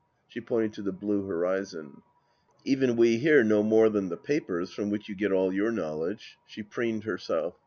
She 0.27 0.41
pointed 0.41 0.73
to 0.73 0.81
the 0.81 0.91
blue 0.91 1.27
horizon." 1.27 2.01
Even 2.65 2.95
we 2.95 3.17
here 3.19 3.43
know 3.43 3.61
more 3.61 3.87
than 3.87 4.09
the 4.09 4.17
papers 4.17 4.71
from 4.73 4.89
which 4.89 5.07
you 5.07 5.13
get 5.15 5.31
all 5.31 5.53
your 5.53 5.71
knowledge." 5.71 6.39
She 6.47 6.63
preened 6.63 7.03
herself. 7.03 7.53